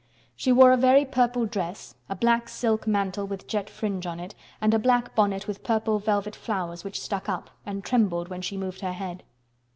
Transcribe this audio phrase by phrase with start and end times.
[0.35, 4.33] She wore a very purple dress, a black silk mantle with jet fringe on it
[4.59, 8.57] and a black bonnet with purple velvet flowers which stuck up and trembled when she
[8.57, 9.21] moved her head.